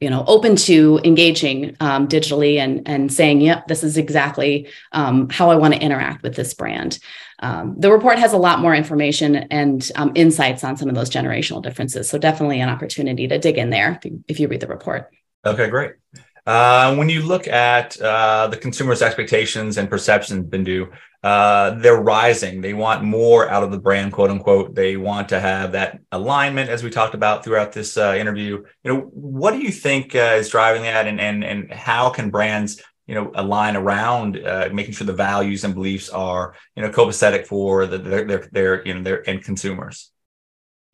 you 0.00 0.10
know 0.10 0.24
open 0.26 0.56
to 0.56 1.00
engaging 1.04 1.76
um, 1.80 2.08
digitally 2.08 2.58
and 2.58 2.86
and 2.86 3.10
saying 3.10 3.40
yep 3.40 3.68
this 3.68 3.82
is 3.82 3.96
exactly 3.96 4.68
um, 4.92 5.30
how 5.30 5.50
i 5.50 5.56
want 5.56 5.72
to 5.72 5.80
interact 5.80 6.22
with 6.22 6.34
this 6.34 6.52
brand. 6.52 6.98
Um, 7.40 7.74
the 7.78 7.90
report 7.90 8.18
has 8.18 8.32
a 8.32 8.38
lot 8.38 8.60
more 8.60 8.74
information 8.74 9.36
and 9.36 9.90
um, 9.96 10.12
insights 10.14 10.64
on 10.64 10.76
some 10.76 10.88
of 10.88 10.94
those 10.94 11.10
generational 11.10 11.62
differences. 11.62 12.08
So 12.08 12.16
definitely 12.16 12.60
an 12.60 12.68
opportunity 12.68 13.28
to 13.28 13.38
dig 13.38 13.58
in 13.58 13.70
there 13.70 13.92
if 13.92 14.04
you, 14.04 14.24
if 14.28 14.40
you 14.40 14.48
read 14.48 14.60
the 14.60 14.66
report. 14.66 15.10
Okay 15.44 15.68
great. 15.68 15.92
Uh, 16.46 16.94
when 16.96 17.08
you 17.08 17.22
look 17.22 17.48
at 17.48 18.00
uh, 18.00 18.46
the 18.48 18.56
consumer's 18.56 19.02
expectations 19.02 19.78
and 19.78 19.88
perceptions, 19.88 20.46
Bindu, 20.46 20.90
uh, 21.24 21.70
they're 21.76 22.02
rising. 22.02 22.60
They 22.60 22.74
want 22.74 23.02
more 23.02 23.48
out 23.48 23.62
of 23.62 23.70
the 23.70 23.78
brand, 23.78 24.12
quote 24.12 24.30
unquote. 24.30 24.74
They 24.74 24.98
want 24.98 25.30
to 25.30 25.40
have 25.40 25.72
that 25.72 26.00
alignment, 26.12 26.68
as 26.68 26.82
we 26.84 26.90
talked 26.90 27.14
about 27.14 27.42
throughout 27.42 27.72
this 27.72 27.96
uh, 27.96 28.14
interview. 28.18 28.62
You 28.82 28.92
know, 28.92 29.00
what 29.14 29.52
do 29.52 29.60
you 29.60 29.70
think 29.70 30.14
uh, 30.14 30.36
is 30.38 30.50
driving 30.50 30.82
that, 30.82 31.06
and 31.06 31.18
and 31.18 31.42
and 31.42 31.72
how 31.72 32.10
can 32.10 32.28
brands, 32.28 32.82
you 33.06 33.14
know, 33.14 33.32
align 33.34 33.74
around 33.74 34.36
uh, 34.36 34.68
making 34.70 34.92
sure 34.92 35.06
the 35.06 35.14
values 35.14 35.64
and 35.64 35.72
beliefs 35.74 36.10
are, 36.10 36.54
you 36.76 36.82
know, 36.82 36.90
copacetic 36.90 37.46
for 37.46 37.86
the, 37.86 37.96
their, 37.96 38.24
their 38.26 38.48
their 38.52 38.86
you 38.86 38.92
know 38.92 39.02
their 39.02 39.26
end 39.26 39.44
consumers? 39.44 40.12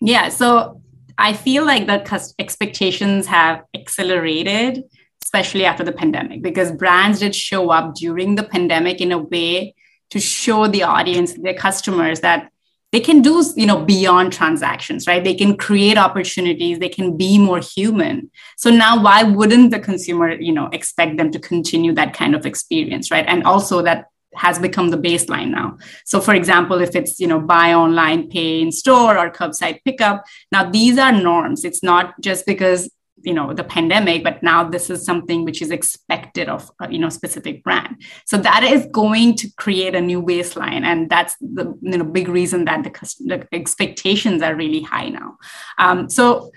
Yeah. 0.01 0.29
So 0.29 0.81
I 1.19 1.33
feel 1.33 1.67
like 1.67 1.89
the 1.89 2.33
expectations 2.39 3.27
have 3.27 3.65
accelerated 3.75 4.85
especially 5.23 5.65
after 5.65 5.85
the 5.85 5.93
pandemic, 5.93 6.43
because 6.43 6.73
brands 6.73 7.21
did 7.21 7.35
show 7.35 7.71
up 7.71 7.95
during 7.95 8.37
the 8.37 8.43
pandemic 8.43 9.01
in 9.01 9.13
a 9.13 9.19
way 9.19 9.75
to 10.11 10.21
show 10.21 10.67
the 10.67 10.83
audience, 10.83 11.35
their 11.35 11.55
customers, 11.55 12.21
that 12.21 12.51
they 12.93 13.01
can 13.01 13.23
do 13.23 13.45
you 13.57 13.67
know 13.67 13.85
beyond 13.85 14.33
transactions 14.33 15.07
right? 15.07 15.23
They 15.23 15.35
can 15.35 15.57
create 15.57 15.97
opportunities. 15.97 16.79
They 16.79 16.89
can 16.89 17.17
be 17.17 17.39
more 17.39 17.61
human. 17.61 18.31
So 18.57 18.71
now 18.71 19.03
why 19.03 19.23
wouldn't 19.23 19.71
the 19.71 19.79
consumer 19.79 20.33
you 20.33 20.53
know 20.53 20.69
expect 20.73 21.17
them 21.17 21.31
to 21.33 21.39
continue 21.39 21.95
that 21.95 22.15
kind 22.15 22.35
of 22.35 22.47
experience 22.47 23.11
right? 23.11 23.25
And 23.27 23.45
also 23.45 23.83
that 23.83 24.07
has 24.35 24.59
become 24.59 24.91
the 24.91 24.97
baseline 24.97 25.51
now. 25.51 25.77
So 26.05 26.21
for 26.21 26.35
example 26.35 26.81
if 26.81 26.97
it's 26.97 27.21
you 27.21 27.27
know 27.27 27.41
buy 27.41 27.75
online 27.75 28.29
pay 28.29 28.61
in 28.61 28.73
store 28.73 29.17
or 29.17 29.31
curbside 29.31 29.79
pickup 29.85 30.25
now 30.51 30.69
these 30.69 30.99
are 30.99 31.13
norms. 31.13 31.65
It's 31.65 31.83
not 31.83 32.21
just 32.21 32.45
because 32.45 32.91
you 33.23 33.35
know 33.35 33.53
the 33.53 33.65
pandemic 33.65 34.25
but 34.25 34.43
now 34.43 34.65
this 34.65 34.91
is 34.91 35.05
something 35.05 35.45
which 35.45 35.61
is 35.63 35.71
expected 35.71 36.49
of 36.49 36.71
a, 36.81 36.91
you 36.93 36.99
know 36.99 37.09
specific 37.09 37.63
brand. 37.63 37.97
So 38.27 38.37
that 38.39 38.63
is 38.65 38.87
going 38.93 39.37
to 39.37 39.51
create 39.57 39.95
a 39.95 40.01
new 40.01 40.23
baseline 40.23 40.83
and 40.83 41.09
that's 41.11 41.37
the 41.41 41.75
you 41.83 41.99
know 41.99 42.05
big 42.05 42.29
reason 42.29 42.65
that 42.67 42.85
the, 42.85 42.91
the 43.27 43.47
expectations 43.53 44.43
are 44.43 44.55
really 44.55 44.83
high 44.83 45.09
now. 45.09 45.37
Um, 45.79 46.09
so 46.09 46.51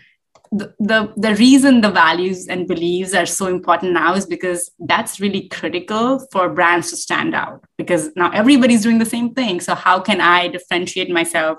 the, 0.53 0.73
the, 0.79 1.11
the 1.17 1.35
reason 1.35 1.81
the 1.81 1.89
values 1.89 2.47
and 2.47 2.67
beliefs 2.67 3.15
are 3.15 3.25
so 3.25 3.47
important 3.47 3.93
now 3.93 4.13
is 4.13 4.27
because 4.27 4.69
that's 4.79 5.19
really 5.19 5.47
critical 5.47 6.19
for 6.31 6.47
brands 6.49 6.91
to 6.91 6.95
stand 6.95 7.33
out 7.33 7.63
because 7.77 8.11
now 8.15 8.29
everybody's 8.31 8.83
doing 8.83 8.99
the 8.99 9.05
same 9.05 9.33
thing. 9.33 9.59
So 9.59 9.73
how 9.73 9.99
can 9.99 10.21
i 10.21 10.47
differentiate 10.47 11.09
myself 11.09 11.57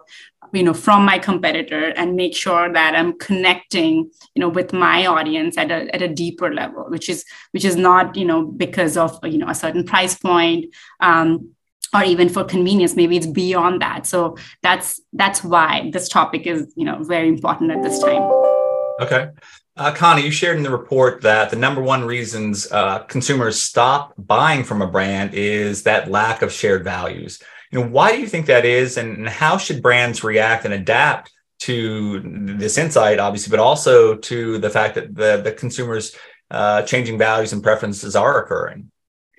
you 0.54 0.62
know 0.62 0.74
from 0.74 1.04
my 1.04 1.18
competitor 1.18 1.88
and 1.96 2.16
make 2.16 2.34
sure 2.34 2.72
that 2.72 2.94
i'm 2.94 3.18
connecting 3.18 4.10
you 4.34 4.40
know 4.40 4.48
with 4.48 4.72
my 4.72 5.06
audience 5.06 5.58
at 5.58 5.70
a, 5.70 5.92
at 5.94 6.02
a 6.02 6.08
deeper 6.08 6.54
level 6.54 6.84
which 6.88 7.08
is 7.08 7.24
which 7.52 7.64
is 7.64 7.76
not 7.76 8.16
you 8.16 8.24
know 8.24 8.44
because 8.44 8.96
of 8.96 9.18
you 9.24 9.38
know 9.38 9.48
a 9.48 9.54
certain 9.54 9.84
price 9.84 10.16
point 10.18 10.66
um, 11.00 11.54
or 11.94 12.02
even 12.02 12.28
for 12.28 12.44
convenience 12.44 12.96
maybe 12.96 13.16
it's 13.16 13.26
beyond 13.26 13.80
that. 13.80 14.06
So 14.06 14.36
that's 14.62 15.00
that's 15.12 15.44
why 15.44 15.90
this 15.92 16.08
topic 16.08 16.46
is 16.46 16.72
you 16.76 16.84
know 16.84 17.02
very 17.04 17.28
important 17.28 17.70
at 17.70 17.82
this 17.82 18.00
time. 18.00 18.22
Okay. 19.00 19.28
Uh, 19.76 19.92
Connie, 19.92 20.22
you 20.22 20.30
shared 20.30 20.56
in 20.56 20.62
the 20.62 20.70
report 20.70 21.22
that 21.22 21.50
the 21.50 21.56
number 21.56 21.82
one 21.82 22.04
reasons 22.04 22.70
uh, 22.70 23.00
consumers 23.00 23.60
stop 23.60 24.14
buying 24.16 24.62
from 24.62 24.82
a 24.82 24.86
brand 24.86 25.34
is 25.34 25.82
that 25.82 26.08
lack 26.08 26.42
of 26.42 26.52
shared 26.52 26.84
values. 26.84 27.42
You 27.74 27.80
know, 27.80 27.88
why 27.88 28.12
do 28.12 28.20
you 28.20 28.28
think 28.28 28.46
that 28.46 28.64
is, 28.64 28.96
and 28.96 29.28
how 29.28 29.58
should 29.58 29.82
brands 29.82 30.22
react 30.22 30.64
and 30.64 30.72
adapt 30.72 31.32
to 31.60 32.20
this 32.56 32.78
insight, 32.78 33.18
obviously, 33.18 33.50
but 33.50 33.58
also 33.58 34.14
to 34.14 34.58
the 34.58 34.70
fact 34.70 34.94
that 34.94 35.12
the 35.12 35.40
the 35.42 35.50
consumers' 35.50 36.14
uh, 36.52 36.82
changing 36.82 37.18
values 37.18 37.52
and 37.52 37.64
preferences 37.64 38.14
are 38.14 38.40
occurring? 38.40 38.92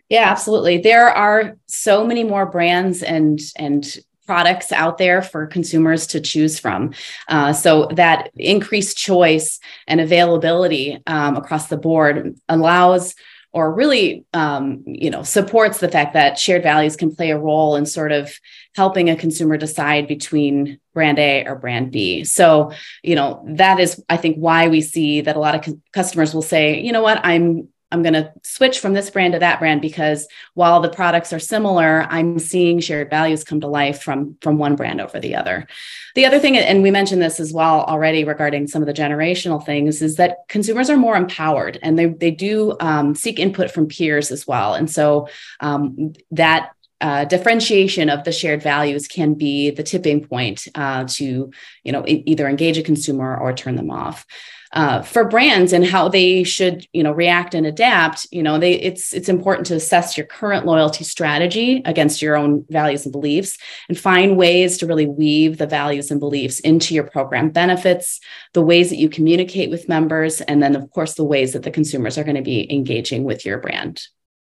Yeah, 0.09 0.29
absolutely. 0.29 0.79
There 0.79 1.09
are 1.09 1.55
so 1.67 2.05
many 2.05 2.25
more 2.25 2.45
brands 2.45 3.03
and 3.03 3.39
and 3.55 3.97
products 4.27 4.73
out 4.73 4.97
there 4.97 5.21
for 5.21 5.45
consumers 5.45 6.07
to 6.07 6.19
choose 6.19 6.59
from. 6.59 6.93
Uh, 7.29 7.53
so 7.53 7.87
that 7.93 8.31
increased 8.35 8.97
choice 8.97 9.61
and 9.87 10.01
availability 10.01 11.01
um, 11.07 11.37
across 11.37 11.67
the 11.67 11.77
board 11.77 12.35
allows 12.49 13.15
or 13.55 13.73
really 13.73 14.25
um, 14.33 14.83
you 14.85 15.09
know 15.09 15.23
supports 15.23 15.79
the 15.79 15.87
fact 15.87 16.13
that 16.13 16.37
shared 16.37 16.61
values 16.61 16.97
can 16.97 17.15
play 17.15 17.31
a 17.31 17.39
role 17.39 17.77
in 17.77 17.85
sort 17.85 18.11
of 18.11 18.37
helping 18.75 19.09
a 19.09 19.15
consumer 19.15 19.55
decide 19.55 20.07
between 20.07 20.77
brand 20.93 21.17
A 21.17 21.45
or 21.45 21.55
brand 21.55 21.91
B. 21.91 22.25
So, 22.25 22.73
you 23.01 23.15
know, 23.15 23.43
that 23.47 23.79
is 23.79 24.03
I 24.09 24.17
think 24.17 24.35
why 24.35 24.67
we 24.67 24.81
see 24.81 25.21
that 25.21 25.37
a 25.37 25.39
lot 25.39 25.55
of 25.55 25.73
customers 25.93 26.33
will 26.33 26.41
say, 26.41 26.81
you 26.81 26.91
know 26.91 27.01
what, 27.01 27.21
I'm 27.23 27.69
I'm 27.91 28.01
going 28.01 28.13
to 28.13 28.33
switch 28.43 28.79
from 28.79 28.93
this 28.93 29.09
brand 29.09 29.33
to 29.33 29.39
that 29.39 29.59
brand 29.59 29.81
because 29.81 30.27
while 30.53 30.81
the 30.81 30.89
products 30.89 31.31
are 31.31 31.39
similar, 31.39 32.05
I'm 32.09 32.39
seeing 32.39 32.79
shared 32.79 33.09
values 33.09 33.43
come 33.43 33.61
to 33.61 33.67
life 33.67 34.01
from 34.01 34.37
from 34.41 34.57
one 34.57 34.75
brand 34.75 35.01
over 35.01 35.19
the 35.19 35.35
other. 35.35 35.67
The 36.15 36.25
other 36.25 36.39
thing, 36.39 36.57
and 36.57 36.81
we 36.81 36.91
mentioned 36.91 37.21
this 37.21 37.39
as 37.39 37.53
well 37.53 37.83
already 37.83 38.23
regarding 38.23 38.67
some 38.67 38.81
of 38.81 38.87
the 38.87 38.93
generational 38.93 39.63
things, 39.63 40.01
is 40.01 40.15
that 40.15 40.39
consumers 40.49 40.89
are 40.89 40.97
more 40.97 41.15
empowered 41.15 41.77
and 41.83 41.97
they 41.97 42.07
they 42.07 42.31
do 42.31 42.75
um, 42.79 43.13
seek 43.13 43.39
input 43.39 43.71
from 43.71 43.87
peers 43.87 44.31
as 44.31 44.47
well, 44.47 44.73
and 44.73 44.89
so 44.89 45.27
um, 45.59 46.13
that 46.31 46.71
uh, 47.05 47.23
differentiation 47.23 48.09
of 48.09 48.23
the 48.23 48.31
shared 48.31 48.63
values 48.63 49.07
can 49.07 49.35
be 49.35 49.69
the 49.69 49.83
tipping 49.83 50.25
point 50.25 50.67
uh, 50.73 51.05
to 51.07 51.51
you 51.83 51.91
know 51.91 52.03
either 52.07 52.47
engage 52.47 52.79
a 52.79 52.83
consumer 52.83 53.37
or 53.37 53.53
turn 53.53 53.75
them 53.75 53.91
off. 53.91 54.25
Uh, 54.73 55.03
for 55.03 55.23
brands 55.23 55.71
and 55.71 55.85
how 55.85 56.09
they 56.09 56.43
should 56.43 56.85
you 56.93 57.03
know 57.03 57.11
react 57.11 57.53
and 57.53 57.67
adapt 57.67 58.27
you 58.31 58.41
know 58.41 58.57
they 58.57 58.73
it's 58.73 59.13
it's 59.13 59.29
important 59.29 59.67
to 59.67 59.75
assess 59.75 60.17
your 60.17 60.25
current 60.25 60.65
loyalty 60.65 61.03
strategy 61.03 61.83
against 61.85 62.23
your 62.23 62.35
own 62.35 62.65
values 62.69 63.05
and 63.05 63.11
beliefs 63.11 63.57
and 63.87 63.99
find 63.99 64.35
ways 64.35 64.79
to 64.79 64.87
really 64.87 65.05
weave 65.05 65.59
the 65.59 65.67
values 65.67 66.09
and 66.09 66.19
beliefs 66.19 66.59
into 66.61 66.95
your 66.95 67.05
program 67.05 67.51
benefits 67.51 68.19
the 68.53 68.63
ways 68.63 68.89
that 68.89 68.97
you 68.97 69.09
communicate 69.09 69.69
with 69.69 69.87
members 69.87 70.41
and 70.41 70.61
then 70.61 70.75
of 70.75 70.89
course 70.89 71.13
the 71.13 71.23
ways 71.23 71.53
that 71.53 71.61
the 71.61 71.71
consumers 71.71 72.17
are 72.17 72.23
going 72.23 72.35
to 72.35 72.41
be 72.41 72.69
engaging 72.73 73.23
with 73.23 73.45
your 73.45 73.59
brand. 73.59 74.01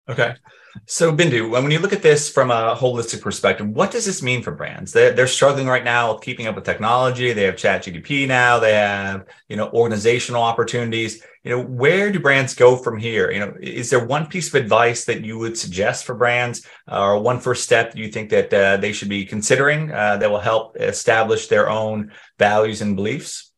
Okay 0.08 0.34
so, 0.84 1.12
Bindu, 1.12 1.50
when 1.50 1.70
you 1.70 1.78
look 1.78 1.92
at 1.92 2.02
this 2.02 2.28
from 2.28 2.50
a 2.50 2.76
holistic 2.78 3.22
perspective, 3.22 3.68
what 3.68 3.90
does 3.90 4.04
this 4.04 4.22
mean 4.22 4.42
for 4.42 4.50
brands? 4.50 4.92
They're, 4.92 5.12
they're 5.12 5.26
struggling 5.26 5.66
right 5.66 5.84
now 5.84 6.12
with 6.12 6.22
keeping 6.22 6.46
up 6.46 6.54
with 6.54 6.64
technology. 6.64 7.32
They 7.32 7.44
have 7.44 7.56
Chat 7.56 7.84
GDP 7.84 8.28
now. 8.28 8.58
They 8.58 8.74
have, 8.74 9.26
you 9.48 9.56
know, 9.56 9.70
organizational 9.70 10.42
opportunities. 10.42 11.22
You 11.44 11.52
know, 11.52 11.62
where 11.62 12.10
do 12.10 12.18
brands 12.18 12.54
go 12.54 12.76
from 12.76 12.98
here? 12.98 13.30
You 13.30 13.40
know, 13.40 13.54
is 13.60 13.88
there 13.88 14.04
one 14.04 14.26
piece 14.26 14.48
of 14.48 14.56
advice 14.56 15.04
that 15.04 15.24
you 15.24 15.38
would 15.38 15.56
suggest 15.56 16.04
for 16.04 16.14
brands, 16.14 16.66
uh, 16.90 17.00
or 17.00 17.20
one 17.20 17.38
first 17.38 17.62
step 17.62 17.94
you 17.94 18.08
think 18.08 18.30
that 18.30 18.52
uh, 18.52 18.76
they 18.76 18.92
should 18.92 19.08
be 19.08 19.24
considering 19.24 19.92
uh, 19.92 20.16
that 20.16 20.30
will 20.30 20.40
help 20.40 20.76
establish 20.76 21.46
their 21.46 21.70
own 21.70 22.12
values 22.38 22.82
and 22.82 22.96
beliefs? 22.96 23.52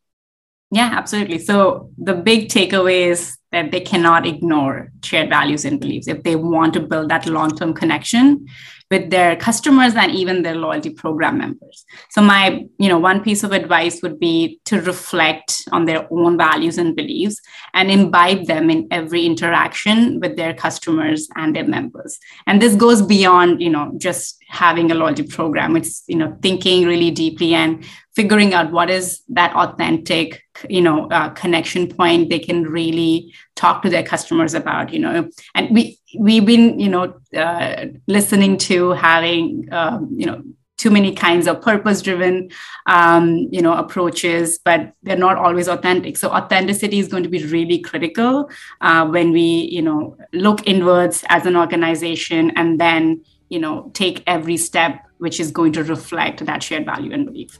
Yeah, 0.71 0.91
absolutely. 0.93 1.39
So 1.39 1.89
the 1.97 2.13
big 2.13 2.49
takeaway 2.49 3.07
is 3.07 3.38
that 3.51 3.71
they 3.71 3.81
cannot 3.81 4.25
ignore 4.25 4.91
shared 5.03 5.29
values 5.29 5.65
and 5.65 5.79
beliefs. 5.79 6.07
If 6.07 6.23
they 6.23 6.35
want 6.35 6.73
to 6.73 6.79
build 6.79 7.09
that 7.09 7.25
long-term 7.25 7.73
connection 7.73 8.47
with 8.91 9.11
their 9.11 9.35
customers 9.35 9.93
and 9.95 10.11
even 10.11 10.41
their 10.41 10.55
loyalty 10.55 10.89
program 10.89 11.37
members. 11.37 11.85
So 12.09 12.21
my 12.21 12.65
you 12.79 12.89
know 12.89 12.97
one 12.97 13.21
piece 13.21 13.43
of 13.43 13.51
advice 13.51 14.01
would 14.01 14.19
be 14.19 14.59
to 14.65 14.81
reflect 14.81 15.61
on 15.71 15.85
their 15.85 16.07
own 16.11 16.37
values 16.37 16.77
and 16.77 16.95
beliefs 16.95 17.39
and 17.73 17.91
imbibe 17.91 18.47
them 18.47 18.69
in 18.69 18.87
every 18.89 19.25
interaction 19.25 20.19
with 20.19 20.37
their 20.37 20.53
customers 20.53 21.27
and 21.35 21.55
their 21.55 21.67
members. 21.67 22.17
And 22.47 22.61
this 22.61 22.75
goes 22.75 23.01
beyond 23.01 23.61
you 23.61 23.69
know 23.69 23.91
just 23.97 24.37
having 24.47 24.91
a 24.91 24.95
loyalty 24.95 25.23
program. 25.23 25.75
It's 25.75 26.03
you 26.07 26.17
know 26.17 26.35
thinking 26.41 26.87
really 26.87 27.11
deeply 27.11 27.53
and 27.53 27.85
figuring 28.15 28.53
out 28.53 28.71
what 28.71 28.89
is 28.89 29.21
that 29.29 29.53
authentic 29.55 30.43
you 30.67 30.81
know 30.81 31.07
uh, 31.09 31.29
connection 31.29 31.87
point 31.87 32.29
they 32.29 32.39
can 32.39 32.63
really 32.63 33.33
talk 33.55 33.81
to 33.81 33.89
their 33.89 34.03
customers 34.03 34.53
about 34.53 34.93
you 34.93 34.99
know. 34.99 35.29
And 35.55 35.69
we 35.71 35.99
we've 36.17 36.45
been 36.45 36.79
you 36.79 36.89
know 36.89 37.19
uh, 37.35 37.87
listening 38.07 38.57
to 38.69 38.91
having 38.91 39.67
um, 39.71 40.09
you 40.15 40.25
know 40.25 40.43
too 40.77 40.89
many 40.89 41.13
kinds 41.13 41.45
of 41.45 41.61
purpose 41.61 42.01
driven 42.01 42.49
um, 42.85 43.49
you 43.51 43.61
know 43.61 43.73
approaches 43.73 44.59
but 44.63 44.93
they're 45.03 45.17
not 45.17 45.37
always 45.37 45.67
authentic. 45.67 46.17
So 46.17 46.29
authenticity 46.29 46.99
is 46.99 47.07
going 47.07 47.23
to 47.23 47.29
be 47.29 47.43
really 47.45 47.79
critical 47.79 48.49
uh, 48.81 49.07
when 49.07 49.31
we 49.31 49.69
you 49.71 49.81
know 49.81 50.17
look 50.33 50.67
inwards 50.67 51.23
as 51.29 51.45
an 51.45 51.55
organization 51.55 52.51
and 52.55 52.79
then 52.79 53.23
you 53.49 53.59
know 53.59 53.91
take 53.93 54.23
every 54.27 54.57
step 54.57 55.05
which 55.17 55.39
is 55.39 55.51
going 55.51 55.73
to 55.73 55.83
reflect 55.83 56.45
that 56.45 56.63
shared 56.63 56.85
value 56.85 57.11
and 57.13 57.25
belief. 57.25 57.59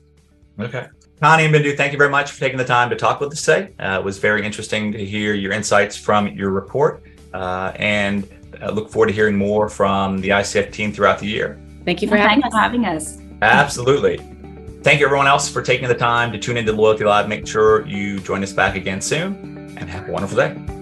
Okay 0.59 0.87
Connie 1.21 1.45
and 1.45 1.53
Bindu, 1.53 1.75
thank 1.75 1.91
you 1.91 1.97
very 1.97 2.09
much 2.09 2.31
for 2.31 2.39
taking 2.39 2.57
the 2.57 2.63
time 2.63 2.89
to 2.89 2.95
talk 2.95 3.19
with 3.19 3.33
us 3.33 3.43
today. 3.43 3.73
Uh, 3.77 3.99
it 3.99 4.03
was 4.03 4.17
very 4.17 4.45
interesting 4.45 4.91
to 4.93 5.03
hear 5.03 5.33
your 5.33 5.51
insights 5.51 5.97
from 5.97 6.27
your 6.29 6.49
report, 6.51 7.03
uh, 7.33 7.73
and 7.75 8.27
I 8.61 8.69
look 8.69 8.89
forward 8.89 9.07
to 9.07 9.13
hearing 9.13 9.35
more 9.35 9.67
from 9.67 10.21
the 10.21 10.29
ICF 10.29 10.71
team 10.71 10.93
throughout 10.93 11.19
the 11.19 11.27
year. 11.27 11.59
Thank 11.83 12.01
you 12.01 12.07
for, 12.07 12.15
having, 12.15 12.41
us. 12.43 12.53
having 12.53 12.85
us. 12.85 13.17
Absolutely. 13.41 14.17
Thank 14.81 15.01
you, 15.01 15.05
everyone 15.07 15.27
else, 15.27 15.49
for 15.49 15.61
taking 15.61 15.89
the 15.89 15.95
time 15.95 16.31
to 16.31 16.37
tune 16.37 16.55
into 16.55 16.71
Loyalty 16.71 17.03
Live. 17.03 17.27
Make 17.27 17.45
sure 17.45 17.85
you 17.85 18.21
join 18.21 18.41
us 18.41 18.53
back 18.53 18.75
again 18.75 19.01
soon, 19.01 19.75
and 19.77 19.89
have 19.89 20.07
a 20.07 20.11
wonderful 20.11 20.37
day. 20.37 20.78